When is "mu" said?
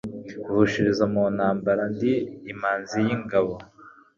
1.13-1.23